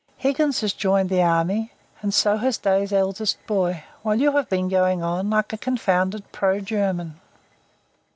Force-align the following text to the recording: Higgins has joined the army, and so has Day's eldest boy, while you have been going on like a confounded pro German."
Higgins 0.17 0.61
has 0.61 0.73
joined 0.73 1.09
the 1.11 1.21
army, 1.21 1.71
and 2.01 2.11
so 2.11 2.37
has 2.37 2.57
Day's 2.57 2.91
eldest 2.91 3.37
boy, 3.45 3.83
while 4.01 4.15
you 4.19 4.31
have 4.31 4.49
been 4.49 4.67
going 4.67 5.03
on 5.03 5.29
like 5.29 5.53
a 5.53 5.59
confounded 5.59 6.31
pro 6.31 6.59
German." 6.59 7.19